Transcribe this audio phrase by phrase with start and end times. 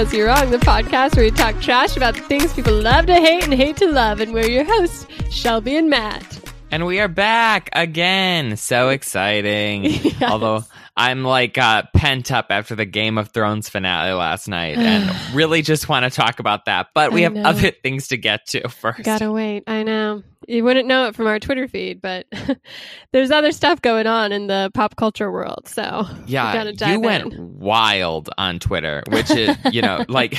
[0.00, 3.44] You're Wrong, the podcast where we talk trash about the things people love to hate
[3.44, 4.20] and hate to love.
[4.20, 6.40] And we're your hosts, Shelby and Matt.
[6.70, 8.56] And we are back again.
[8.56, 9.84] So exciting.
[9.84, 10.22] yes.
[10.22, 10.64] Although
[11.00, 15.62] I'm like uh, pent up after the Game of Thrones finale last night and really
[15.62, 16.88] just want to talk about that.
[16.94, 17.42] But we I have know.
[17.44, 19.02] other things to get to first.
[19.02, 19.64] Gotta wait.
[19.66, 20.22] I know.
[20.46, 22.26] You wouldn't know it from our Twitter feed, but
[23.12, 25.68] there's other stuff going on in the pop culture world.
[25.68, 30.34] So yeah, you went wild on Twitter, which is, you know, like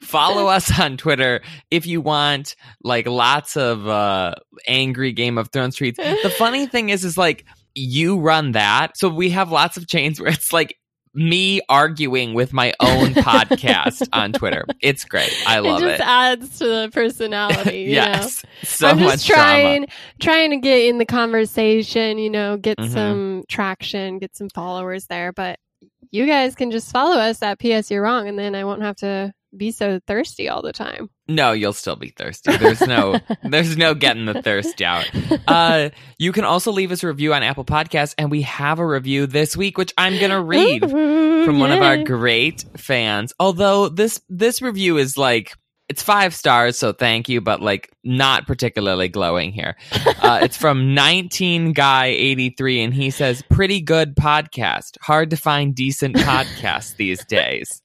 [0.00, 5.76] follow us on Twitter if you want like lots of uh angry Game of Thrones
[5.76, 5.96] tweets.
[5.96, 8.96] The funny thing is is like you run that.
[8.96, 10.76] So we have lots of chains where it's like
[11.14, 14.64] me arguing with my own podcast on Twitter.
[14.80, 15.32] It's great.
[15.46, 15.86] I love it.
[15.86, 16.06] It just it.
[16.06, 17.82] adds to the personality.
[17.88, 18.42] yes.
[18.44, 18.50] Know?
[18.62, 19.92] So I'm just trying, drama.
[20.20, 22.92] trying to get in the conversation, you know, get mm-hmm.
[22.92, 25.32] some traction, get some followers there.
[25.32, 25.58] But
[26.10, 28.96] you guys can just follow us at PS You're Wrong and then I won't have
[28.96, 31.10] to be so thirsty all the time.
[31.28, 32.56] No, you'll still be thirsty.
[32.56, 35.08] There's no there's no getting the thirst out.
[35.46, 38.86] Uh, you can also leave us a review on Apple Podcasts, and we have a
[38.86, 43.32] review this week, which I'm gonna read Ooh, from one of our great fans.
[43.38, 45.54] Although this this review is like
[45.88, 49.76] it's five stars, so thank you, but like not particularly glowing here.
[50.22, 54.96] Uh, it's from 19 guy 83, and he says, "Pretty good podcast.
[55.02, 57.82] Hard to find decent podcasts these days."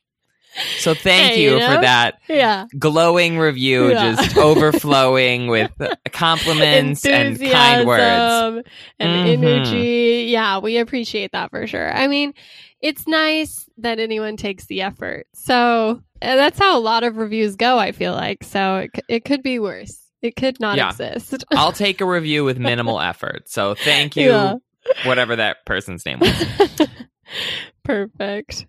[0.80, 1.75] So thank hey, you, you know?
[1.75, 2.66] for that yeah.
[2.77, 4.16] glowing review, yeah.
[4.16, 5.72] just overflowing with
[6.11, 8.67] compliments and kind words
[8.99, 9.44] and mm-hmm.
[9.44, 10.27] energy.
[10.30, 11.91] Yeah, we appreciate that for sure.
[11.91, 12.33] I mean,
[12.81, 15.27] it's nice that anyone takes the effort.
[15.33, 17.77] So that's how a lot of reviews go.
[17.77, 19.99] I feel like so it it could be worse.
[20.21, 20.89] It could not yeah.
[20.89, 21.45] exist.
[21.52, 23.48] I'll take a review with minimal effort.
[23.48, 24.55] So thank you, yeah.
[25.05, 26.45] whatever that person's name was.
[27.83, 28.65] Perfect.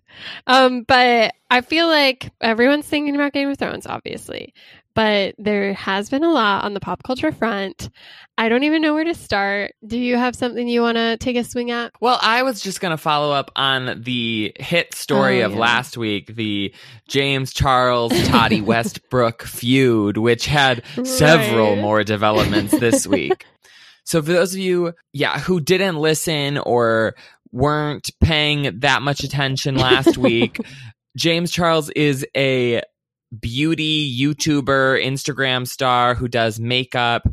[0.47, 4.53] Um, but I feel like everyone's thinking about Game of Thrones, obviously,
[4.95, 7.89] but there has been a lot on the pop culture front.
[8.37, 9.73] I don't even know where to start.
[9.85, 11.91] Do you have something you want to take a swing at?
[11.99, 15.59] Well, I was just going to follow up on the hit story oh, of yeah.
[15.59, 16.73] last week, the
[17.07, 21.05] James Charles Tati Westbrook feud, which had right.
[21.05, 23.45] several more developments this week.
[24.09, 27.13] So for those of you, yeah, who didn't listen or
[27.51, 30.59] weren't paying that much attention last week,
[31.17, 32.81] James Charles is a
[33.37, 37.27] beauty YouTuber, Instagram star who does makeup.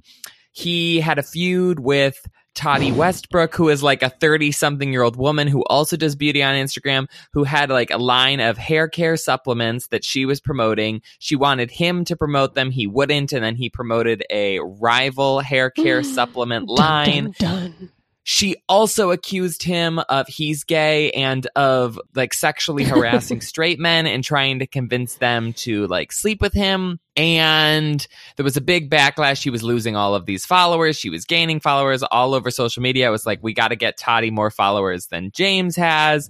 [0.52, 2.18] He had a feud with
[2.54, 6.42] Tati Westbrook, who is like a 30 something year old woman who also does beauty
[6.42, 11.02] on Instagram, who had like a line of hair care supplements that she was promoting.
[11.18, 12.70] She wanted him to promote them.
[12.70, 13.32] He wouldn't.
[13.32, 17.34] And then he promoted a rival hair care supplement line.
[17.38, 17.90] Dun, dun, dun.
[18.28, 24.24] She also accused him of he's gay and of like sexually harassing straight men and
[24.24, 26.98] trying to convince them to like sleep with him.
[27.16, 28.04] And
[28.34, 29.40] there was a big backlash.
[29.40, 30.98] She was losing all of these followers.
[30.98, 33.06] She was gaining followers all over social media.
[33.06, 36.28] It was like, we got to get Tati more followers than James has.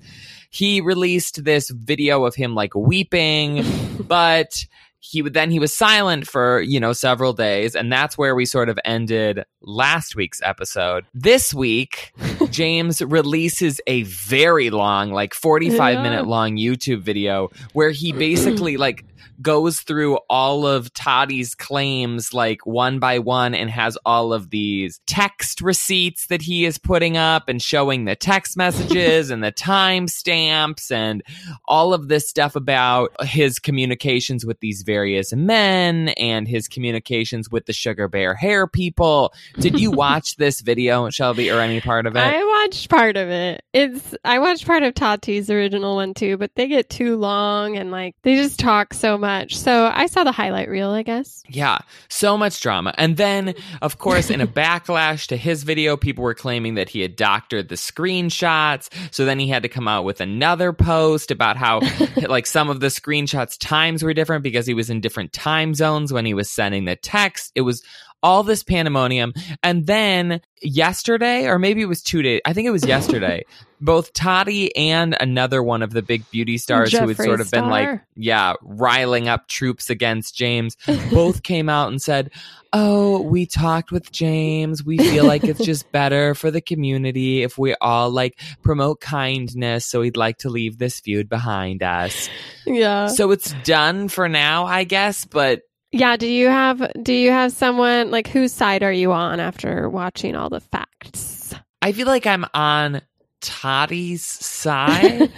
[0.50, 3.64] He released this video of him like weeping,
[4.06, 4.66] but
[5.10, 8.44] he would then he was silent for you know several days and that's where we
[8.44, 12.12] sort of ended last week's episode this week
[12.50, 16.02] james releases a very long like 45 yeah.
[16.02, 19.04] minute long youtube video where he basically like
[19.40, 25.00] goes through all of Tati's claims like one by one and has all of these
[25.06, 30.90] text receipts that he is putting up and showing the text messages and the timestamps
[30.90, 31.22] and
[31.66, 37.66] all of this stuff about his communications with these various men and his communications with
[37.66, 39.32] the sugar bear hair people.
[39.58, 42.20] Did you watch this video, Shelby, or any part of it?
[42.20, 43.62] I watched part of it.
[43.72, 47.90] It's I watched part of Tati's original one too, but they get too long and
[47.90, 49.56] like they just talk so much much.
[49.56, 51.42] So I saw the highlight reel, I guess.
[51.48, 51.78] Yeah,
[52.08, 52.94] so much drama.
[52.96, 57.00] And then, of course, in a backlash to his video, people were claiming that he
[57.00, 58.88] had doctored the screenshots.
[59.12, 61.80] So then he had to come out with another post about how,
[62.28, 66.12] like, some of the screenshots times were different because he was in different time zones
[66.12, 67.52] when he was sending the text.
[67.54, 67.82] It was
[68.26, 69.32] all this pandemonium.
[69.62, 73.44] And then yesterday, or maybe it was two days, I think it was yesterday,
[73.80, 77.46] both Tati and another one of the big beauty stars Jeffree who had sort of
[77.46, 77.62] Star.
[77.62, 80.76] been like, yeah, riling up troops against James,
[81.12, 82.32] both came out and said,
[82.72, 84.84] Oh, we talked with James.
[84.84, 89.86] We feel like it's just better for the community if we all like promote kindness.
[89.86, 92.28] So we'd like to leave this feud behind us.
[92.66, 93.06] Yeah.
[93.06, 95.62] So it's done for now, I guess, but
[95.98, 99.88] yeah, do you have do you have someone like whose side are you on after
[99.88, 101.54] watching all the facts?
[101.82, 103.00] I feel like I'm on
[103.40, 105.30] Tati's side.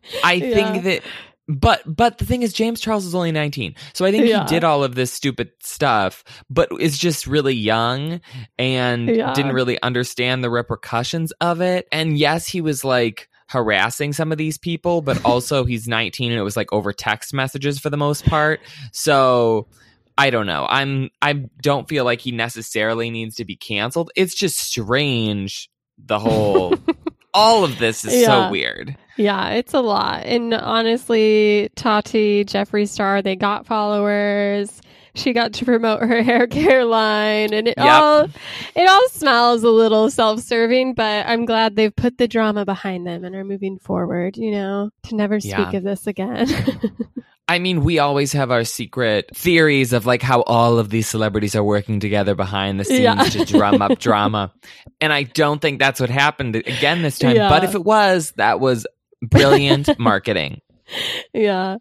[0.24, 0.54] I yeah.
[0.72, 1.02] think that
[1.48, 3.74] but but the thing is James Charles is only 19.
[3.92, 4.42] So I think Yeah.
[4.42, 8.20] he did all of this stupid stuff but is just really young
[8.58, 9.32] and Yeah.
[9.34, 11.86] didn't really understand the repercussions of it.
[11.92, 16.40] And yes, he was like harassing some of these people, but also he's 19 and
[16.40, 18.60] it was like over text messages for the most part.
[18.92, 19.68] So
[20.16, 20.66] I don't know.
[20.68, 24.10] I'm I don't feel like he necessarily needs to be canceled.
[24.16, 25.68] It's just strange
[25.98, 26.74] the whole
[27.34, 28.26] all of this is Yeah.
[28.46, 28.96] so weird.
[29.16, 30.24] Yeah, it's a lot.
[30.24, 34.80] And honestly, Tati, Jeffree Star, they got followers.
[35.16, 37.86] She got to promote her hair care line and it Yep.
[37.86, 38.24] all
[38.74, 43.24] it all smells a little self-serving, but I'm glad they've put the drama behind them
[43.24, 45.76] and are moving forward, you know, to never speak Yeah.
[45.76, 46.46] of this again.
[47.46, 51.54] I mean, we always have our secret theories of like how all of these celebrities
[51.54, 53.22] are working together behind the scenes Yeah.
[53.22, 54.52] to drum up drama.
[55.00, 57.36] And I don't think that's what happened again this time.
[57.36, 57.50] Yeah.
[57.50, 58.86] But if it was, that was
[59.22, 60.62] brilliant marketing.
[61.32, 61.76] Yeah.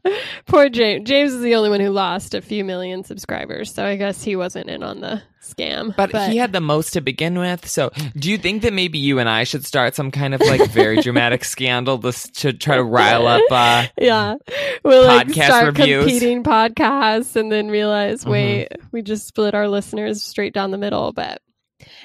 [0.45, 1.07] Poor James.
[1.07, 4.35] James is the only one who lost a few million subscribers, so I guess he
[4.35, 5.93] wasn't in on the scam.
[5.95, 7.67] But, he had the most to begin with.
[7.67, 10.69] So do you think that maybe you and I should start some kind of like
[10.71, 13.41] very dramatic scandal to, to try to rile up?
[13.51, 14.35] Uh, yeah,
[14.83, 16.05] we'll like Podcast start reviews.
[16.05, 18.31] competing podcasts and then realize, Mhm.
[18.31, 21.11] wait, we just split our listeners straight down the middle.
[21.11, 21.41] But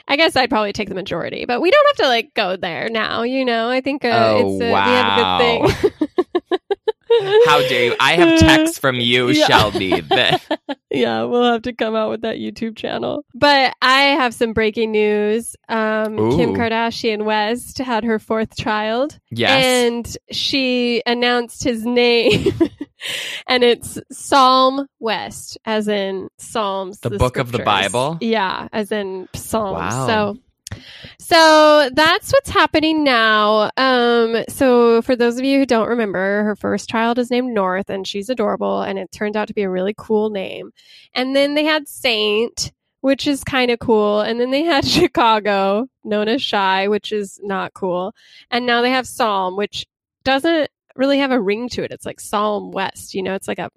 [0.08, 1.44] I guess I'd probably take the majority.
[1.46, 3.22] But we don't have to like go there now.
[3.22, 4.08] You know, I think uh,
[4.42, 5.90] Oh, it's a, we have a good thing.
[7.46, 7.96] how dare you?
[8.00, 9.46] I have texts from you, Yeah.
[9.46, 10.00] Shelby.
[10.00, 10.42] That
[10.90, 13.24] yeah, we'll have to come out with that YouTube channel.
[13.34, 15.56] But I have some breaking news.
[15.68, 19.18] Um, Kim Kardashian West had her fourth child.
[19.30, 19.64] yes.
[19.64, 22.52] And she announced his name.
[23.46, 27.00] and it's Psalm West, as in Psalms.
[27.00, 27.58] The book of the.
[27.58, 28.16] Bible?
[28.20, 29.74] Yeah, as in Psalms.
[29.94, 30.06] Wow.
[30.06, 30.38] So
[31.18, 33.70] so that's what's happening now.
[33.76, 37.90] Um, so for those of you who don't remember, her first child is named North
[37.90, 40.72] and she's adorable and it turned out to be a really cool name.
[41.14, 44.20] And then they had Saint, which is kind of cool.
[44.20, 48.14] And then they had Chicago, known as Shy, which is not cool.
[48.50, 49.86] And now they have Psalm, which
[50.24, 51.92] doesn't really have a ring to it.
[51.92, 53.70] It's like Psalm West, you know, it's like a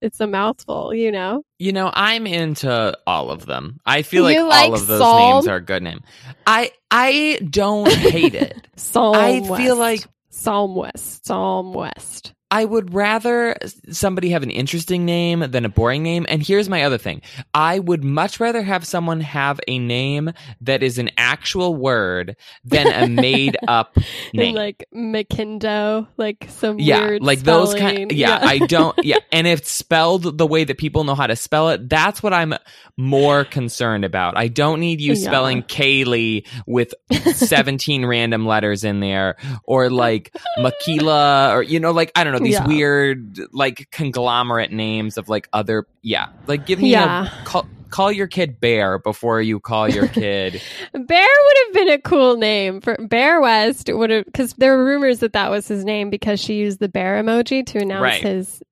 [0.00, 1.42] it's a mouthful, you know?
[1.58, 3.80] You know, I'm into all of them.
[3.84, 5.32] I feel like, all like of those Psalm?
[5.34, 6.00] names are a good name.
[6.46, 8.66] I I don't hate it.
[8.76, 9.62] Psalm I West.
[9.62, 12.32] feel like Psalm West, Psalm West.
[12.50, 13.56] I would rather
[13.90, 16.24] somebody have an interesting name than a boring name.
[16.28, 17.20] And here's my other thing.
[17.52, 22.86] I would much rather have someone have a name that is an actual word than
[22.86, 23.96] a made up
[24.32, 24.54] name.
[24.54, 27.96] Like McKindo, like some yeah, weird like those spelling.
[28.08, 28.12] kind.
[28.12, 28.96] Yeah, I don't.
[29.04, 32.32] Yeah, and if spelled the way that people know how to spell it, that's what
[32.34, 32.54] I'm
[32.96, 34.36] more concerned about.
[34.36, 35.28] I don't need you Yeah.
[35.28, 42.12] spelling Kaylee with 17 random letters in there, or like Makila, or you know, like
[42.16, 42.66] I don't know these Yeah.
[42.66, 45.86] weird like conglomerate names of like other.
[46.02, 47.26] Yeah, like give me Yeah.
[47.26, 47.66] a call.
[47.90, 50.60] Call your kid Bear before you call your kid.
[50.92, 53.88] Bear would have been a cool name for Bear West.
[53.90, 56.88] Would have because there were rumors that that was his name because she used the
[56.90, 58.20] bear emoji to announce Right.
[58.22, 58.62] his.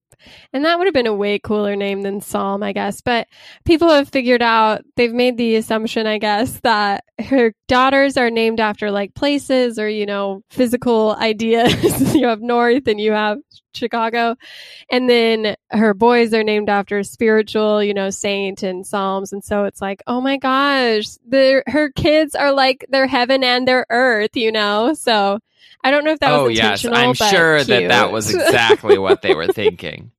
[0.52, 3.00] And that would have been a way cooler name than Psalm, I guess.
[3.00, 3.28] But
[3.64, 8.60] people have figured out, they've made the assumption, I guess, that her daughters are named
[8.60, 12.14] after like places or, you know, physical ideas.
[12.14, 13.38] you have North and you have
[13.74, 14.36] Chicago.
[14.90, 19.32] And then her boys are named after spiritual, you know, saint and psalms.
[19.32, 23.86] And so it's like, oh my gosh, her kids are like their heaven and their
[23.90, 24.94] earth, you know?
[24.94, 25.38] So
[25.82, 26.96] I don't know if that oh was intentional.
[26.96, 27.20] Oh yes.
[27.20, 30.10] I'm but sure that that was exactly what they were thinking.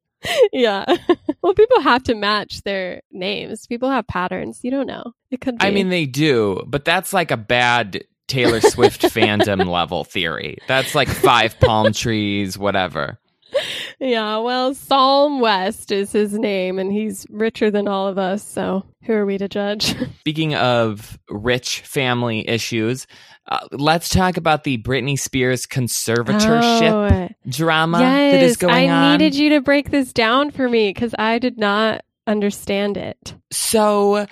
[0.53, 0.85] yeah.
[1.41, 3.67] well, people have to match their names.
[3.67, 4.61] People have patterns.
[4.63, 5.13] You don't know.
[5.31, 5.65] It could be.
[5.65, 10.57] I mean, they do, but that's like a bad Taylor Swift fandom level theory.
[10.67, 13.19] That's like five palm trees, whatever.
[13.99, 14.37] Yeah.
[14.37, 18.43] Well, Psalm West is his name, and he's richer than all of us.
[18.43, 19.95] So who are we to judge?
[20.19, 23.07] Speaking of rich family issues,
[23.49, 28.87] uh, let's talk about the Britney Spears conservatorship Oh, drama yes, that is going I
[28.87, 28.91] on.
[28.91, 33.35] I needed you to break this down for me because I did not understand it.
[33.51, 34.27] So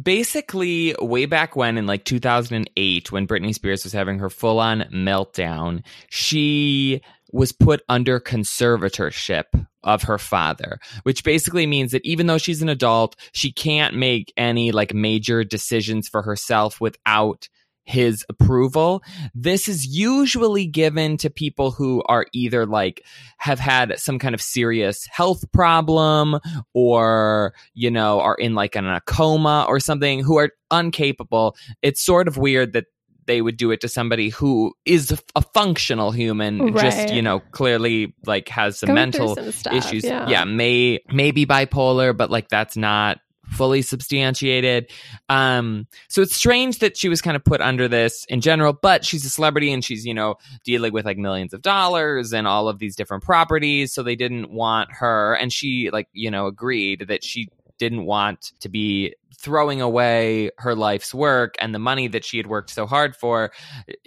[0.00, 4.82] basically, way back when in like 2008, when Britney Spears was having her full on
[4.92, 7.02] meltdown, she
[7.32, 9.44] was put under conservatorship
[9.82, 14.32] of her father, which basically means that even though she's an adult, she can't make
[14.36, 17.48] any like major decisions for herself without
[17.84, 19.02] his approval.
[19.34, 23.04] This is usually given to people who are either like
[23.38, 26.38] have had some kind of serious health problem
[26.72, 31.56] or, you know, are in like a coma or something who are incapable.
[31.82, 32.84] It's sort of weird that
[33.26, 38.14] they would do it to somebody who is a functional human, just you know, clearly
[38.26, 40.04] like has some Going mental some stuff, issues.
[40.04, 40.44] Yeah.
[40.44, 43.18] may may be bipolar, but like that's not
[43.50, 44.90] fully substantiated.
[45.28, 49.04] Um, so it's strange that she was kind of put under this in general, but
[49.04, 52.68] she's a celebrity and she's, you know, dealing with like millions of dollars and all
[52.68, 53.92] of these different properties.
[53.92, 55.34] So they didn't want her.
[55.34, 57.48] And she, like, you know, agreed that she
[57.80, 62.46] didn't want to be throwing away her life's work and the money that she had
[62.46, 63.50] worked so hard for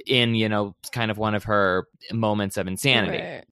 [0.06, 3.18] in, you know, kind of one of her moments of insanity.
[3.18, 3.44] Right.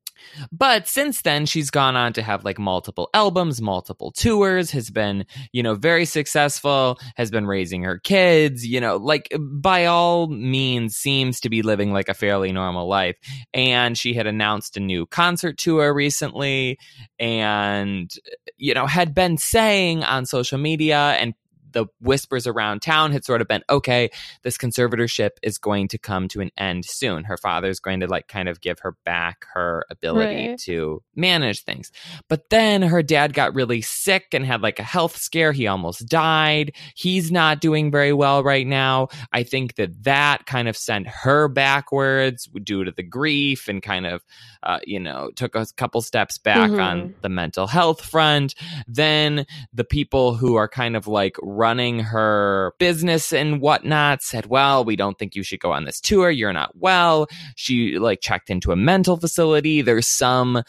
[0.51, 5.25] But since then, she's gone on to have like multiple albums, multiple tours, has been,
[5.51, 10.95] you know, very successful, has been raising her kids, you know, like by all means
[10.95, 13.17] seems to be living like a fairly normal life.
[13.53, 16.77] And she had announced a new concert tour recently
[17.19, 18.11] and,
[18.57, 21.33] you know, had been saying on social media and
[21.71, 24.09] the whispers around town had sort of been okay
[24.43, 27.23] this conservatorship is going to come to an end soon.
[27.25, 30.59] Her father's going to like kind of give her back her ability Right.
[30.61, 31.91] to manage things.
[32.27, 35.51] But then her dad got really sick and had like a health scare.
[35.51, 36.73] He almost died.
[36.95, 39.09] He's not doing very well right now.
[39.31, 44.05] I think that that kind of sent her backwards due to the grief and kind
[44.05, 44.23] of
[44.63, 46.83] uh, you know took a couple steps back Mhm.
[46.83, 48.53] on the mental health front.
[48.87, 54.83] Then the people who are kind of like running her business and whatnot said, Well,
[54.83, 56.29] we don't think you should go on this tour.
[56.31, 57.27] You're not well.
[57.55, 59.81] She like checked into a mental facility.
[59.81, 60.63] There's some uh,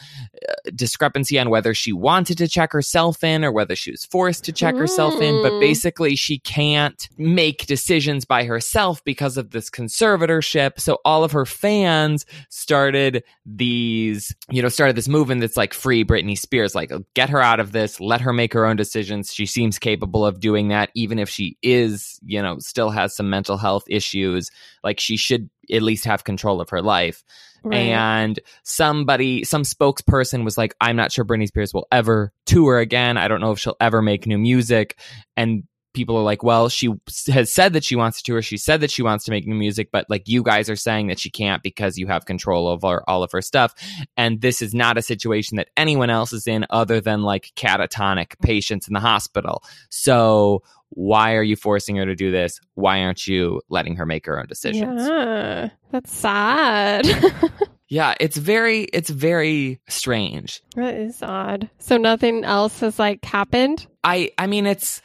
[0.75, 4.51] discrepancy on whether she wanted to check herself in or whether she was forced to
[4.53, 5.41] check herself in.
[5.41, 5.59] But Mm.
[5.59, 10.79] basically, she can't make decisions by herself because of this conservatorship.
[10.79, 16.03] So all of her fans started these, you know, started this movement that's like free
[16.03, 19.33] Britney Spears, like get her out of this, let her make her own decisions.
[19.33, 23.29] She seems capable of doing that, even if she is, you know, still has some
[23.29, 24.49] mental health issues.
[24.83, 27.23] Like she should at least have control of her life.
[27.63, 27.77] Right.
[27.77, 33.17] And somebody, some spokesperson was like, I'm not sure Britney Spears will ever tour again.
[33.17, 34.99] I don't know if she'll ever make new music.
[35.37, 35.63] And
[35.93, 36.89] people are like, well, she
[37.27, 38.41] has said that she wants to tour.
[38.41, 41.07] She said that she wants to make new music, but like you guys are saying
[41.07, 43.73] that she can't because you have control over all of her stuff.
[44.17, 48.39] And this is not a situation that anyone else is in other than like catatonic
[48.41, 49.63] patients in the hospital.
[49.89, 52.59] So why are you forcing her to do this?
[52.75, 55.07] Why aren't you letting her make her own decisions?
[55.07, 57.07] Yeah, that's sad.
[57.93, 60.63] Yeah, it's very it's very strange.
[60.75, 61.69] that is odd.
[61.77, 63.85] So nothing else has like happened.
[64.03, 64.99] I I mean it's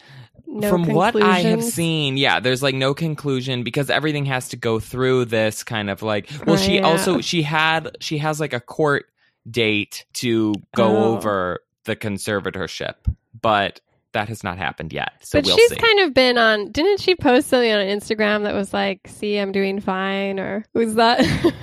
[0.50, 4.57] No from what I have seen, yeah, there's like no conclusion because everything has to
[4.57, 8.52] go through this kind of like well she Right, also she had she has like
[8.55, 9.07] a court
[9.50, 11.14] date to go Oh.
[11.17, 12.95] over the conservatorship,
[13.40, 13.81] but
[14.12, 15.12] that has not happened yet.
[15.21, 15.76] So but we'll she's see.
[15.76, 16.73] kind of been on.
[16.73, 20.95] Didn't she post something on Instagram that was like, "See, I'm doing fine," or was
[20.95, 21.21] that?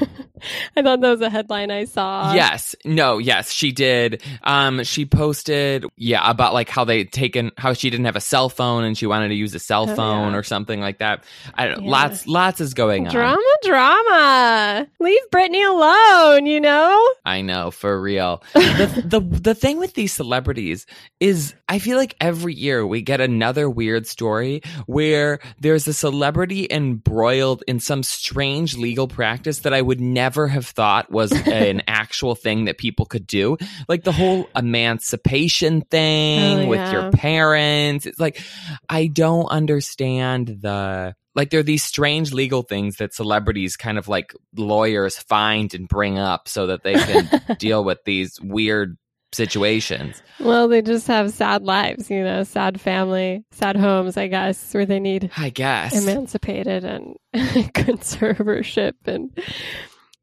[0.78, 2.34] I thought that was a headline I saw.
[2.34, 2.76] yes.
[2.86, 4.22] No, yes, she did.
[4.44, 8.50] Um she posted yeah, about like how they taken how she didn't have a cell
[8.50, 10.38] phone and she wanted to use a cell Oh, phone yeah.
[10.38, 11.24] or something like that.
[11.54, 11.92] I don't Yeah.
[11.92, 13.14] lots lots is going on.
[13.14, 14.88] Drama, drama.
[15.00, 16.46] Leave Britney alone.
[16.46, 17.10] You know.
[17.26, 18.44] I know, for real.
[18.54, 20.86] the, the the thing with these celebrities
[21.20, 26.68] is I feel like every year we get another weird story where there's a celebrity
[26.70, 32.36] embroiled in some strange legal practice that I would never have thought was an actual
[32.36, 33.58] thing that people could do.
[33.88, 36.92] Like the whole emancipation thing Oh, with yeah.
[36.92, 38.06] your parents.
[38.06, 38.40] It's like
[38.90, 44.08] I don't understand the like there are these strange legal things that celebrities kind of
[44.08, 48.98] like lawyers find and bring up so that they can deal with these weird
[49.34, 50.22] situations.
[50.40, 54.86] Well, they just have sad lives, you know, sad family, sad homes, I guess, where
[54.86, 55.94] they need I guess.
[56.02, 59.38] emancipated and conservatorship and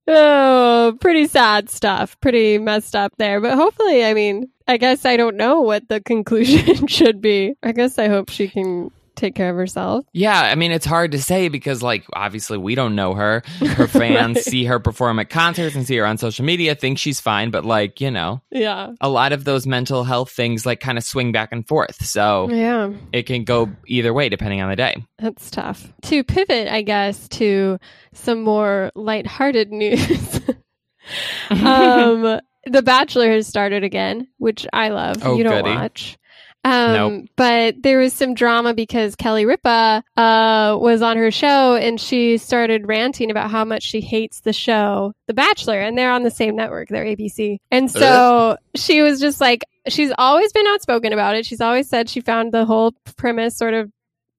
[0.06, 3.40] oh, pretty sad stuff, pretty messed up there.
[3.40, 7.54] But hopefully, I mean, I guess I don't know what the conclusion should be.
[7.62, 10.04] I guess I hope she can take care of herself.
[10.12, 13.42] Yeah, I mean it's hard to say because like obviously we don't know her.
[13.60, 14.44] Her fans Right.
[14.44, 17.64] see her perform at concerts and see her on social media, think she's fine, but
[17.64, 18.92] like, you know, Yeah.
[19.00, 22.04] a lot of those mental health things like kind of swing back and forth.
[22.04, 22.90] So Yeah.
[23.12, 25.04] it can go either way depending on the day.
[25.18, 25.92] That's tough.
[26.02, 27.78] To pivot, I guess, to
[28.14, 30.40] some more lighthearted news.
[31.50, 35.16] um, the Bachelor has started again, which I love.
[35.22, 35.74] Oh, you don't goody.
[35.74, 36.16] watch.
[36.64, 37.24] Um, Nope.
[37.36, 42.38] But there was some drama because Kelly Ripa uh, was on her show and she
[42.38, 46.30] started ranting about how much she hates the show, The Bachelor, and they're on the
[46.30, 47.58] same network, they're ABC.
[47.70, 51.46] And so she was just like, she's always been outspoken about it.
[51.46, 53.90] She's always said she found the whole premise sort of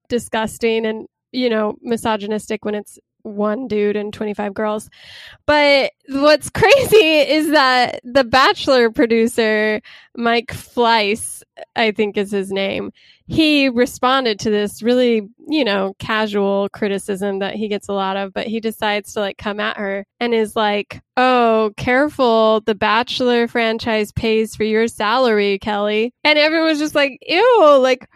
[0.08, 4.88] disgusting and, you know, misogynistic when it's one dude and 25 girls.
[5.46, 9.80] But what's crazy is that the Bachelor producer,
[10.16, 11.42] Mike Fleiss,
[11.74, 12.92] I think is his name,
[13.26, 18.34] he responded to this really, you know, casual criticism that he gets a lot of,
[18.34, 22.60] but he decides to like come at her and is like, Oh, careful.
[22.60, 26.12] The Bachelor franchise pays for your salary, Kelly.
[26.22, 28.10] And everyone's just like, Ew, like,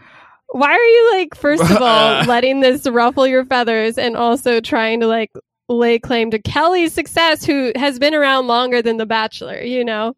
[0.48, 5.00] why are you like, first of all, letting this ruffle your feathers and also trying
[5.00, 5.30] to like
[5.68, 10.16] lay claim to Kelly's success, who has been around longer than The Bachelor, you know?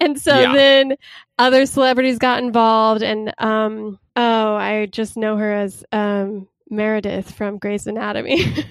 [0.00, 0.52] And so Yeah.
[0.52, 0.96] then
[1.38, 7.58] other celebrities got involved and um oh, I just know her as um Meredith from
[7.58, 8.44] Grey's Anatomy.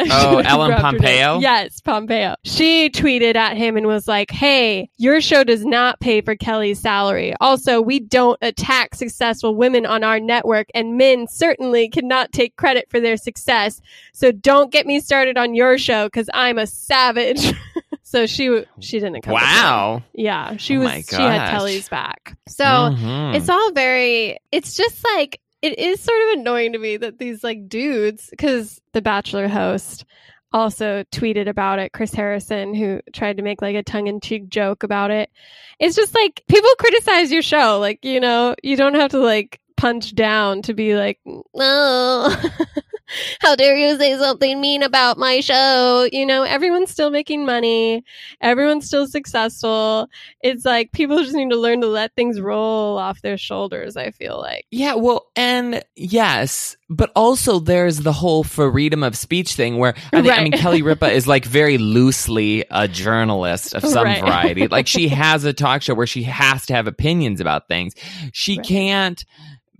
[0.00, 1.00] Oh, Ellen grabbed her name.
[1.02, 1.38] Pompeo?
[1.40, 2.34] Yes, Pompeo.
[2.42, 6.80] She tweeted at him and was like, Hey, your show does not pay for Kelly's
[6.80, 7.34] salary.
[7.40, 12.86] Also, we don't attack successful women on our network, and men certainly cannot take credit
[12.90, 13.80] for their success.
[14.14, 17.52] So don't get me started on your show because I'm a savage.
[18.02, 19.34] so she she didn't come.
[19.34, 20.02] Wow.
[20.14, 21.06] Yeah, she Oh was.
[21.08, 21.50] She had.
[21.50, 22.36] Kelly's back.
[22.48, 23.36] So Mhm.
[23.36, 24.38] it's all very.
[24.50, 28.80] It's just like it is sort of annoying to me that these like dudes, because
[28.92, 30.04] the Bachelor host
[30.52, 31.92] also tweeted about it.
[31.92, 35.30] Chris Harrison, who tried to make like a tongue in cheek joke about it.
[35.78, 37.78] It's just like people criticize your show.
[37.78, 41.20] Like you know, you don't have to like punch down to be like,
[41.54, 42.34] no.
[43.40, 46.08] How dare you say something mean about my show?
[46.10, 48.04] You know, everyone's still making money.
[48.40, 50.08] Everyone's still successful.
[50.42, 54.10] It's like people just need to learn to let things roll off their shoulders, I
[54.10, 54.66] feel like.
[54.70, 60.22] Yeah, well, and yes, but also there's the whole freedom of speech thing where I,
[60.22, 64.20] think, I mean Kelly Ripa is like very loosely a journalist of some Right.
[64.20, 64.68] variety.
[64.68, 67.94] Like she has a talk show where she has to have opinions about things.
[68.32, 68.66] She Right.
[68.66, 69.24] can't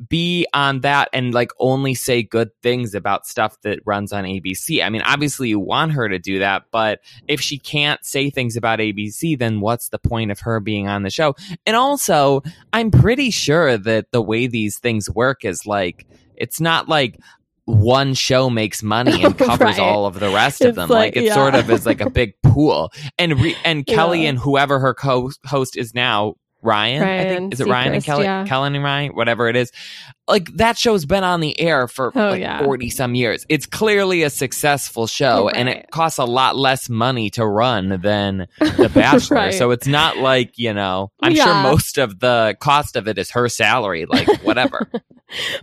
[0.09, 4.83] be on that and like only say good things about stuff that runs on ABC.
[4.85, 8.57] I mean, obviously you want her to do that, but if she can't say things
[8.57, 11.35] about ABC, then what's the point of her being on the show?
[11.67, 16.89] And also, I'm pretty sure that the way these things work is like it's not
[16.89, 17.19] like
[17.67, 19.79] one show makes money and covers Right.
[19.79, 20.89] all of the rest of them.
[20.89, 21.35] like- Like, it yeah.
[21.35, 22.93] sort of is like a big pool.
[23.19, 24.31] And re- and Kelly Yeah.
[24.31, 28.45] and whoever her co-host is now, Ryan, I think is it Ryan and Kelly, yeah.
[28.47, 29.73] Kellen and Ryan, whatever it is.
[30.29, 32.63] Like that show's been on the air for Oh, like yeah.
[32.63, 33.45] 40 some years.
[33.49, 38.47] It's clearly a successful show and it costs a lot less money to run than
[38.61, 39.37] The Bachelor.
[39.37, 39.55] Right.
[39.55, 43.31] So it's not like, you know, I'm sure most of the cost of it is
[43.33, 44.89] her salary, like whatever.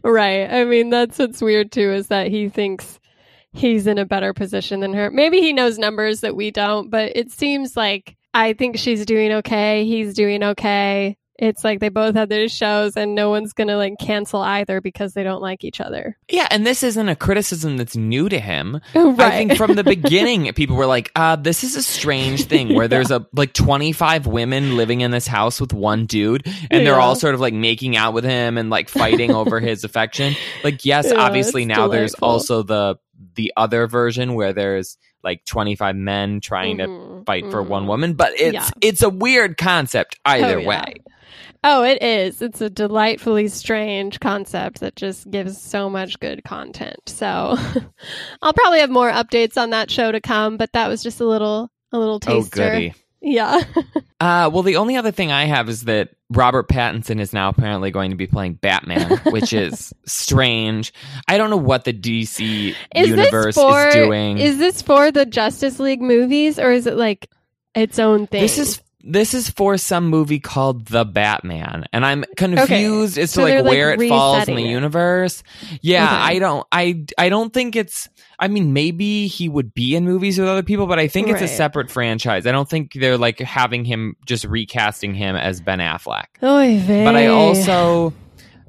[0.04, 0.50] Right.
[0.52, 3.00] I mean, that's what's weird too is that he thinks
[3.54, 5.12] he's in a better position than her.
[5.12, 9.32] Maybe he knows numbers that we don't, but it seems like I think she's doing
[9.34, 9.86] okay.
[9.86, 11.18] He's doing okay.
[11.42, 14.82] It's like they both have their shows and no one's going to like cancel either
[14.82, 16.18] because they don't like each other.
[16.30, 18.82] yeah, and this isn't a criticism that's new to him.
[18.94, 19.20] Right.
[19.20, 22.90] I think from the beginning, people were like, uh, this is a strange thing where
[22.90, 27.16] there's a like 25 women living in this house with one dude, and they're all
[27.16, 30.36] sort of like making out with him and like fighting over his affection.
[30.64, 32.98] Like, yes, Yeah, obviously now there's also the
[33.36, 37.68] the other version where there's like 25 men trying to Mhm, fight for mhm.
[37.68, 38.70] one woman, but it's Yeah.
[38.82, 40.68] it's a weird concept either Oh, yeah.
[40.68, 40.94] way.
[41.64, 42.42] Oh, it is.
[42.42, 47.00] It's a delightfully strange concept that just gives so much good content.
[47.08, 47.58] So
[48.42, 51.26] I'll probably have more updates on that show to come, but that was just a
[51.26, 52.72] little a little Oh, taster.
[52.72, 52.94] goody.
[53.22, 53.62] Yeah.
[54.22, 57.90] Uh, well, the only other thing I have is that Robert Pattinson is now apparently
[57.90, 60.92] going to be playing Batman, which is strange.
[61.30, 64.40] I don't know what the DC is universe for is doing.
[64.40, 67.30] is this for the Justice League movies or is it like
[67.76, 68.42] its own thing?
[68.42, 73.36] this is this is for some movie called The Batman, and I'm confused as to
[73.36, 75.42] So like they're, like, where it falls in the universe.
[75.82, 76.36] Yeah, Okay.
[76.36, 78.10] I don't, I, I don't think it's.
[78.38, 81.42] I mean, maybe he would be in movies with other people, but I think it's
[81.42, 82.46] a separate franchise.
[82.46, 86.26] I don't think they're like having him just recasting him as Ben Affleck.
[86.44, 87.04] Oy vey.
[87.04, 88.14] But I also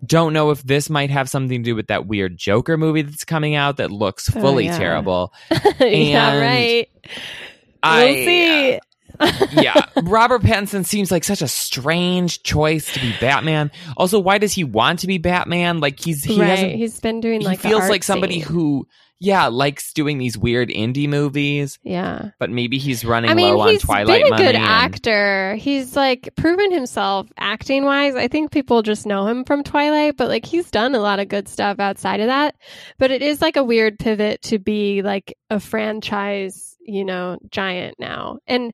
[0.06, 3.24] don't know if this might have something to do with that weird Joker movie that's
[3.24, 4.78] coming out that looks Oh, fully yeah.
[4.78, 5.32] terrible.
[5.50, 6.88] yeah, and right.
[7.82, 8.80] I, we'll see.
[9.52, 13.70] Yeah, Robert Pattinson seems like such a strange choice to be Batman.
[13.96, 15.80] Also, why does he want to be Batman?
[15.80, 16.48] Like he's he right.
[16.48, 16.74] hasn't.
[16.74, 18.52] He's been doing He like the feels like somebody scene.
[18.52, 18.86] who,
[19.18, 21.78] yeah, likes doing these weird indie movies.
[21.82, 22.30] Yeah.
[22.38, 25.54] But maybe he's running I mean, low on he's Twilight been a good and- actor.
[25.56, 28.14] He's like proven himself acting wise.
[28.14, 31.28] I think people just know him from Twilight, but like he's done a lot of
[31.28, 32.54] good stuff outside of that.
[32.98, 37.96] But it is like a weird pivot to be like a franchise, you know, giant
[37.98, 38.38] now.
[38.46, 38.72] And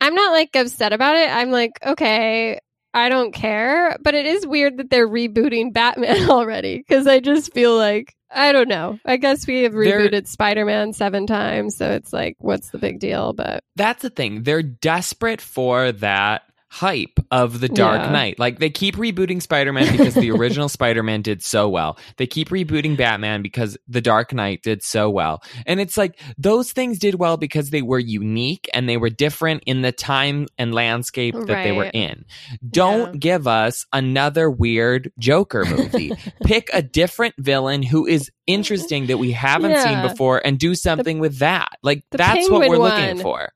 [0.00, 1.30] I'm not like upset about it.
[1.30, 2.58] I'm like, okay,
[2.92, 3.96] I don't care.
[4.00, 8.52] But it is weird that they're rebooting Batman already because I just feel like I
[8.52, 8.98] don't know.
[9.04, 12.98] I guess we have rebooted Spider Man seven times, so it's like, what's the big
[12.98, 13.32] deal?
[13.32, 14.42] But That's the thing.
[14.42, 16.42] They're desperate for that
[16.74, 18.10] hype of the Dark Yeah.
[18.10, 18.38] Knight.
[18.40, 21.96] Like they keep rebooting Spider-Man because the original Spider-Man did so well.
[22.16, 25.40] They keep rebooting Batman because the Dark Knight did so well.
[25.66, 29.62] And it's like those things did well because they were unique and they were different
[29.66, 32.24] in the time and landscape that they were in.
[32.68, 33.18] Don't Yeah.
[33.20, 36.10] give us another weird Joker movie.
[36.44, 39.84] Pick a different villain who is interesting that we haven't Yeah.
[40.02, 41.68] seen before and do something with that.
[41.84, 43.52] Like the that's what we're penguin looking for.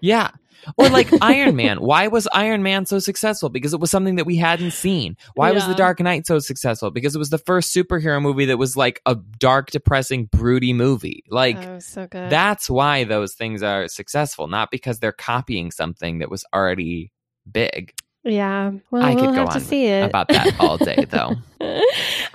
[0.00, 0.30] Yeah.
[0.76, 1.80] Or like Iron Man.
[1.80, 3.48] Why was Iron Man so successful?
[3.48, 5.16] Because it was something that we hadn't seen.
[5.34, 6.90] Why was The Dark Knight so successful?
[6.90, 11.24] Because it was the first superhero movie that was like a dark, depressing, broody movie.
[11.28, 12.30] Like oh, so good.
[12.30, 17.10] that's why those things are successful, not because they're copying something that was already
[17.50, 17.92] big.
[18.24, 18.72] yeah.
[18.90, 21.34] Well, I could we'll go have on to see it About that all day though.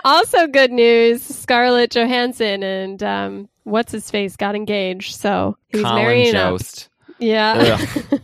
[0.04, 6.02] also, good news: Scarlett Johansson and um, what's his face got engaged, so he's Colin
[6.02, 6.60] marrying up.
[7.20, 7.78] Yeah.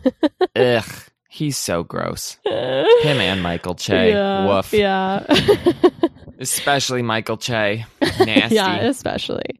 [0.55, 0.83] Ugh.
[1.29, 2.37] He's so gross.
[2.45, 4.09] Him and Michael Che.
[4.09, 4.47] Yeah.
[4.47, 4.73] Woof.
[4.73, 5.23] Yeah.
[6.39, 7.85] Especially Michael Che.
[8.01, 8.55] Nasty.
[8.55, 9.59] yeah, especially.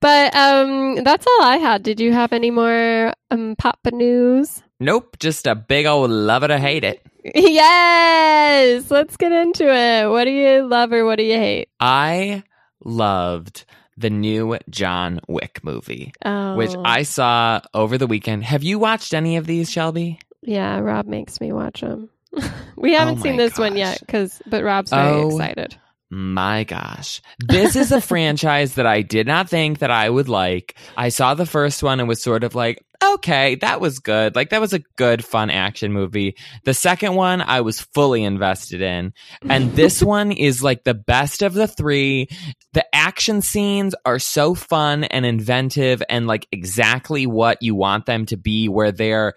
[0.00, 1.82] But um, that's all I had.
[1.82, 4.62] Did you have any more um, Papa news?
[4.80, 7.00] Nope, just a big old love it or hate it.
[7.24, 8.90] yes.
[8.90, 10.08] Let's get into it.
[10.08, 11.68] What do you love or what do you hate?
[11.80, 12.42] I
[12.84, 13.64] loved
[13.98, 18.44] the new John Wick movie, Oh, which I saw over the weekend.
[18.44, 20.18] Have you watched any of these, Shelby?
[20.42, 22.08] yeah, Rob makes me watch them.
[22.76, 25.28] we haven't Oh seen this one yet, because but Rob's very Oh.
[25.30, 25.76] excited.
[26.10, 27.20] My gosh.
[27.38, 30.76] This is a franchise that I did not think that I would like.
[30.96, 34.34] I saw the first one and was sort of like, okay, that was good.
[34.34, 36.36] Like that was a good fun action movie.
[36.64, 39.12] The second one I was fully invested in.
[39.48, 42.28] And this one is like the best of the three.
[42.72, 48.26] The action scenes are so fun and inventive and like exactly what you want them
[48.26, 49.34] to be where they're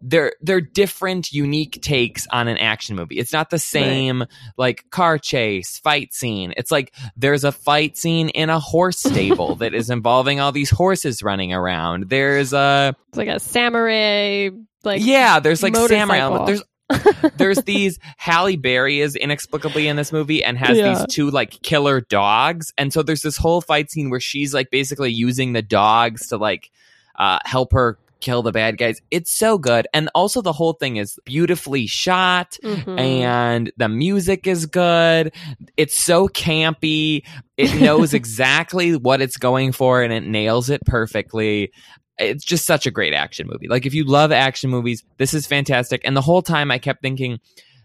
[0.00, 3.18] they're they're different unique takes on an action movie.
[3.18, 4.24] It's not the same
[4.56, 6.54] like car chase, fight scene.
[6.56, 10.70] It's like there's a fight scene in a horse stable that is involving all these
[10.70, 12.08] horses running around.
[12.08, 14.50] There's a It's like a samurai,
[14.84, 16.20] like yeah, there's like samurai motorcycle.
[16.20, 16.46] element.
[16.46, 16.62] There's
[17.36, 20.94] there's these Halle Berry is inexplicably in this movie and has Yeah.
[20.94, 24.70] these two like killer dogs, and so there's this whole fight scene where she's like
[24.70, 26.70] basically using the dogs to like
[27.18, 29.00] uh, help her kill the bad guys.
[29.10, 32.98] It's so good, and also the whole thing is beautifully shot Mhm.
[32.98, 35.32] and the music is good.
[35.76, 37.22] It's so campy.
[37.56, 41.70] It knows exactly what it's going for and it nails it perfectly.
[42.18, 43.68] It's just such a great action movie.
[43.68, 46.00] Like if you love action movies, this is fantastic.
[46.04, 47.38] And the whole time I kept thinking,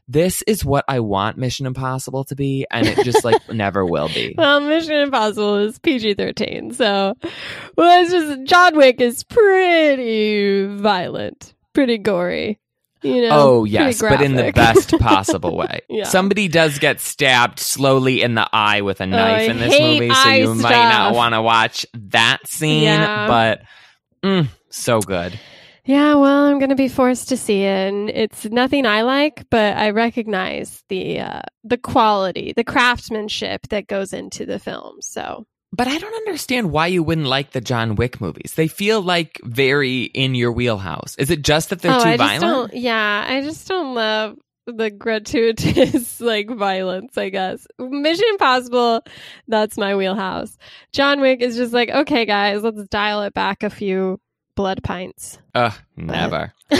[0.07, 4.09] this is what I want Mission Impossible to be, and it just like never will
[4.09, 4.35] be.
[4.37, 7.15] Well, Mission Impossible is PG thirteen, so
[7.77, 12.59] well, it's just John Wick is pretty violent, pretty gory.
[13.01, 15.81] You know, Oh yes, but in the best possible way.
[15.89, 16.05] Yeah.
[16.05, 20.13] Somebody does get stabbed slowly in the eye with a knife I in this movie,
[20.13, 22.83] so you might not want to watch that scene.
[22.83, 23.27] Yeah.
[23.27, 23.63] But
[24.23, 25.37] mm, so good.
[25.85, 29.45] Yeah, well, I'm going to be forced to see it, and it's nothing I like,
[29.49, 35.01] but I recognize the uh, the quality, the craftsmanship that goes into the film.
[35.01, 38.53] So But I don't understand why you wouldn't like the John Wick movies.
[38.55, 41.15] They feel like very in your wheelhouse.
[41.17, 42.71] Is it just that they're oh, too I just violent?
[42.71, 42.81] don't.
[42.81, 47.17] Yeah, I just don't love the gratuitous like violence.
[47.17, 49.01] I guess Mission Impossible,
[49.49, 50.57] that's my wheelhouse.
[50.93, 54.21] John Wick is just like, okay, guys, let's dial it back a few
[54.55, 55.37] blood pints.
[55.55, 56.53] Ugh, never.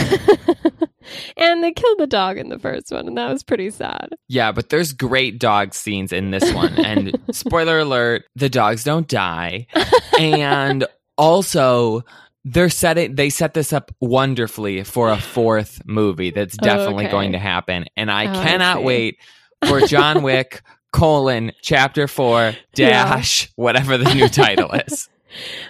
[1.36, 4.10] and they killed the dog in the first one, and that was pretty sad.
[4.28, 6.72] Yeah, but there's great dog scenes in this one.
[6.84, 9.66] And spoiler alert, the dogs don't die.
[10.18, 10.86] And
[11.18, 12.04] also
[12.44, 17.10] they're setting they set this up wonderfully for a fourth movie that's definitely Okay.
[17.10, 17.86] going to happen.
[17.96, 18.84] And I Oh, cannot see.
[18.84, 19.18] wait
[19.66, 23.16] for John Wick colon chapter four Yeah.
[23.16, 25.08] dash whatever the new title is.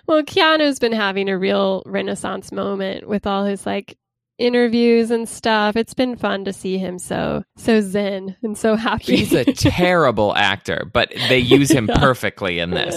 [0.07, 3.97] Well, Keanu's been having a real renaissance moment with all his like
[4.39, 5.77] interviews and stuff.
[5.77, 9.17] It's been fun to see him so so zen and so happy.
[9.17, 11.99] He's a terrible actor, but they use him Yeah.
[11.99, 12.95] perfectly in this.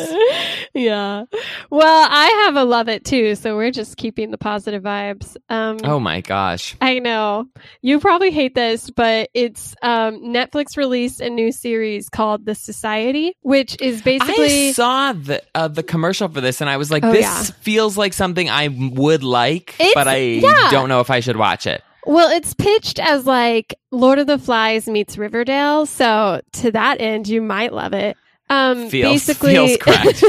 [0.73, 1.23] yeah.
[1.69, 5.35] Well, I have a love it too, so we're just keeping the positive vibes.
[5.49, 6.75] Um Oh my gosh.
[6.81, 7.45] I know.
[7.81, 13.33] You probably hate this, but it's um Netflix released a new series called The Society,
[13.41, 17.03] which is basically I saw the uh, the commercial for this and I was like,
[17.03, 17.43] Oh, this yeah.
[17.61, 20.69] feels like something I would like, It's- but I yeah.
[20.71, 21.83] don't know if I should watch it.
[22.05, 25.85] Well, it's pitched as like Lord of the Flies meets Riverdale.
[25.85, 28.15] So to that end, you might love it.
[28.49, 30.23] Um, Feels- basically, feels correct.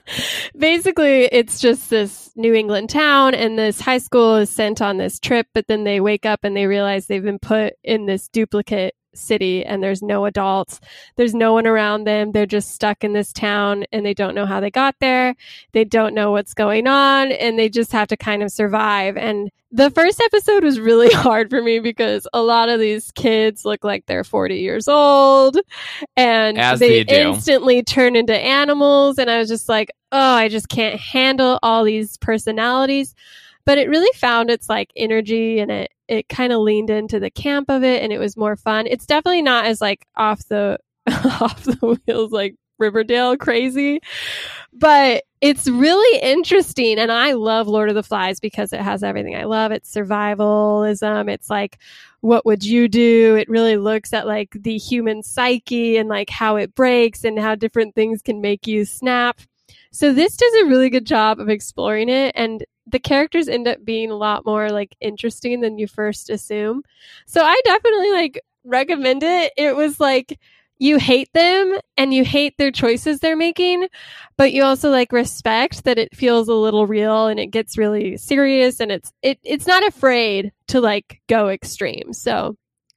[0.56, 5.20] basically, it's just this New England town, and this high school is sent on this
[5.20, 8.94] trip, but then they wake up and they realize they've been put in this duplicate
[9.14, 10.80] city and there's no adults.
[11.16, 12.32] There's no one around them.
[12.32, 15.34] They're just stuck in this town and they don't know how they got there.
[15.72, 19.16] They don't know what's going on and they just have to kind of survive.
[19.16, 23.64] And the first episode was really hard for me because a lot of these kids
[23.64, 25.58] look like they're 40 years old
[26.16, 29.18] and As they they instantly turn into animals.
[29.18, 33.14] And I was just like, oh, I just can't handle all these personalities.
[33.70, 37.30] But it really found its like energy and it, it kind of leaned into the
[37.30, 38.88] camp of it and it was more fun.
[38.88, 40.76] It's definitely not as like off the
[41.40, 44.00] off the wheels like Riverdale crazy,
[44.72, 46.98] but it's really interesting.
[46.98, 49.70] And I love Lord of the Flies because it has everything I love.
[49.70, 51.30] It's survivalism.
[51.30, 51.78] It's like,
[52.22, 53.36] what would you do?
[53.36, 57.54] It really looks at like the human psyche and like how it breaks and how
[57.54, 59.40] different things can make you snap.
[59.92, 63.84] So this does a really good job of exploring it and the characters end up
[63.84, 66.82] being a lot more like interesting than you first assume.
[67.26, 69.52] So I definitely like recommend it.
[69.56, 70.38] It was like
[70.78, 73.86] you hate them and you hate their choices they're making,
[74.36, 78.16] but you also like respect that it feels a little real and it gets really
[78.16, 82.12] serious and it's it it's not afraid to like go extreme.
[82.12, 82.56] So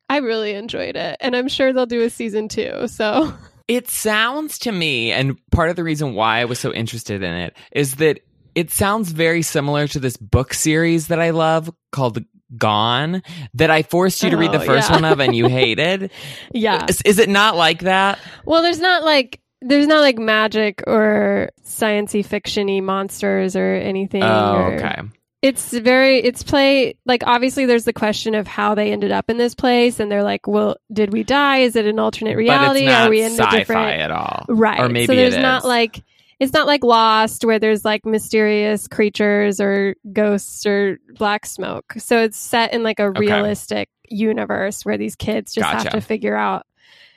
[0.09, 2.87] I really enjoyed it and I'm sure they'll do a season 2.
[2.87, 3.33] So
[3.67, 7.33] It sounds to me, and part of the reason why I was so interested in
[7.33, 8.19] it is that
[8.55, 12.23] it sounds very similar to this book series that I love called
[12.57, 13.23] Gone
[13.55, 14.95] that I forced you to read the Oh, first yeah.
[14.95, 16.11] one of and you hated.
[16.53, 16.85] yeah.
[16.87, 18.19] Is, is it not like that?
[18.45, 24.21] Well, there's not like there's not like magic or sciency fictiony monsters or anything.
[24.23, 25.01] Oh, or- okay.
[25.41, 29.37] It's very it's play like obviously there's the question of how they ended up in
[29.37, 31.57] this place, and they're like, well, did we die?
[31.59, 32.85] Is it an alternate reality?
[32.85, 34.45] but it's not Are we in sci-fi a different at all.
[34.47, 34.79] right?
[34.79, 36.01] Or maybe so there's not like
[36.43, 41.93] it's not like Lost where there's like mysterious creatures or ghosts or black smoke.
[41.97, 43.19] So it's set in like a Okay.
[43.19, 46.65] realistic universe where these kids just have to figure out,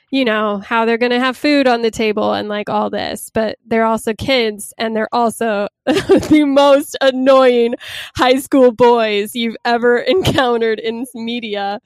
[0.09, 3.29] you know, how they're going to have food on the table and like all this.
[3.33, 7.75] But they're also kids and they're also the most annoying
[8.15, 11.81] high school boys you've ever encountered in media.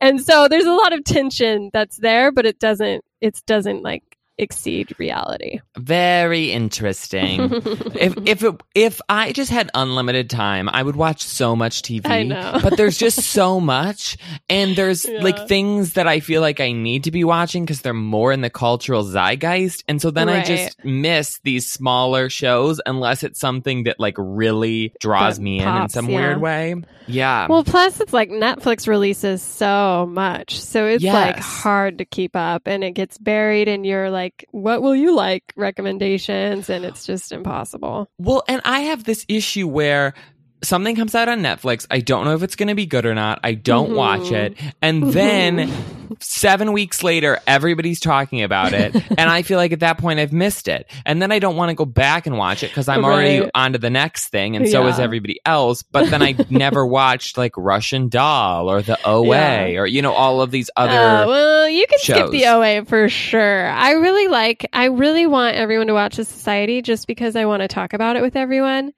[0.00, 4.02] And so there's a lot of tension that's there, but it doesn't, it doesn't like
[4.38, 5.60] exceed reality.
[5.78, 7.40] Very interesting.
[7.94, 12.06] if if it, if I just had unlimited time, I would watch so much TV.
[12.08, 12.58] I know.
[12.62, 14.16] but there's just so much,
[14.48, 15.22] and there's Yeah.
[15.22, 18.40] like things that I feel like I need to be watching because they're more in
[18.40, 23.84] the cultural zeitgeist, and so then I just miss these smaller shows unless it's something
[23.84, 26.16] that like really draws That me in in some yeah.
[26.16, 26.74] weird way.
[27.06, 27.46] Yeah.
[27.48, 30.58] Well, plus it's like Netflix releases so much.
[30.58, 34.82] So it's like hard to keep up and it gets buried in your like what
[34.82, 38.08] will you like recommendations and it's just impossible.
[38.18, 40.14] Well, and I have this issue where
[40.64, 41.86] something comes out on Netflix.
[41.90, 43.40] I don't know if it's going to be good or not.
[43.44, 43.96] I don't Mhm.
[43.96, 44.56] watch it.
[44.82, 45.70] And then
[46.20, 48.94] seven weeks later, everybody's talking about it.
[49.18, 50.90] and I feel like at that point, I've missed it.
[51.06, 53.50] And then I don't want to go back and watch it because I'm already Right.
[53.54, 54.56] on to the next thing.
[54.56, 55.82] And so is everybody else.
[55.82, 59.80] But then I never watched like Russian Doll or The OA Yeah.
[59.80, 60.92] or, you know, all of these other.
[60.92, 63.66] Uh, well, you can skip the OA for sure.
[63.70, 67.62] I really like, I really want everyone to watch the society just because I want
[67.62, 68.92] to talk about it with everyone.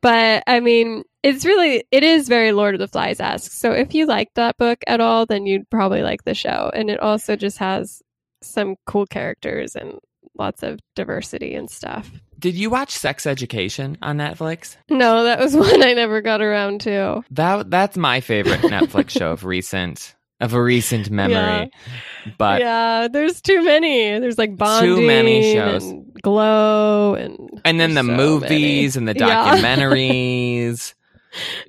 [0.00, 3.52] But I mean, it's really, it is very Lord of the Flies esque.
[3.52, 6.70] So if you liked that book at all, then you'd probably like the show.
[6.74, 8.02] And it also just has
[8.42, 9.98] some cool characters and
[10.36, 12.10] lots of diversity and stuff.
[12.38, 14.76] Did you watch Sex Education on Netflix?
[14.90, 17.22] No, that was one I never got around to.
[17.30, 21.70] That that's my favorite Netflix show of recent of a recent memory.
[22.36, 24.18] But yeah, there's too many.
[24.18, 25.84] There's like bonding, Too many shows.
[25.84, 28.96] and glow, and and then the so movies many.
[28.96, 30.94] and the documentaries.
[30.94, 30.98] Yeah.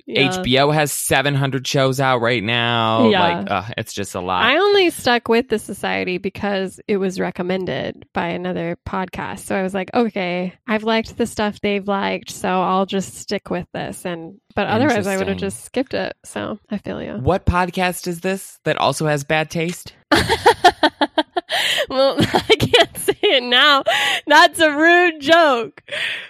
[0.08, 3.08] HBO has 700 shows out right now.
[3.08, 3.20] Yeah.
[3.20, 4.44] Like uh, it's just a lot.
[4.44, 9.40] I only stuck with the society because it was recommended by another podcast.
[9.40, 13.50] So I was like, okay, I've liked the stuff they've liked, so I'll just stick
[13.50, 14.04] with this.
[14.04, 16.16] And but otherwise, I would have just skipped it.
[16.24, 17.14] So I feel you.
[17.14, 19.94] what podcast is this that also has bad taste?
[21.88, 23.82] well, I can't say it now.
[24.26, 25.82] That's a rude joke.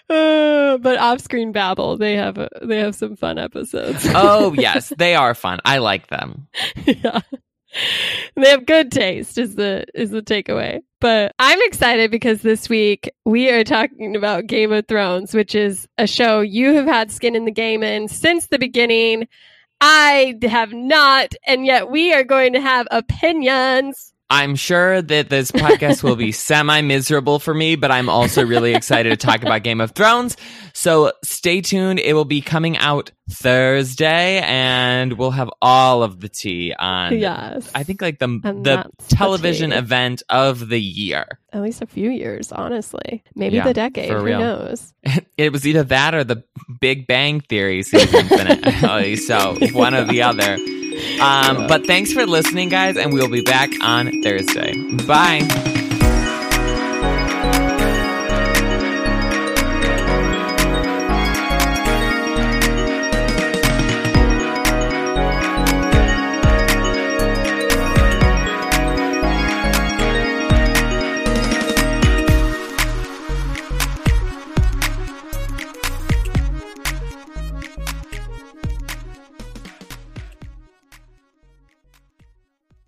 [0.08, 4.06] Uh, but off-screen babble, they have a, they have some fun episodes.
[4.14, 5.60] Oh, yes, they are fun.
[5.64, 6.48] I like them.
[6.84, 7.20] yeah.
[8.36, 10.80] They have good taste is the is the takeaway.
[11.00, 15.88] But I'm excited because this week we are talking about Game of Thrones, which is
[15.98, 19.26] a show you have had skin in the game in since the beginning.
[19.80, 24.13] I have not, and yet we are going to have opinions.
[24.30, 28.74] I'm sure that this podcast will be semi miserable for me, but I'm also really
[28.74, 30.36] excited to talk about Game of Thrones.
[30.72, 32.00] So stay tuned.
[32.00, 37.70] It will be coming out Thursday and we'll have all of the tea on, Yes.
[37.74, 41.38] I think like the, And the that's the television event of the year.
[41.52, 43.22] At least a few years, honestly.
[43.34, 44.08] Maybe Yeah, the decade.
[44.08, 44.92] for Who knows?
[45.36, 46.44] It was either that or the
[46.80, 49.12] Big Bang Theory season finale.
[49.14, 50.56] Oh, so one or the other.
[51.20, 54.74] Um, but thanks for listening, guys, and we'll be back on Thursday.
[55.06, 55.83] Bye.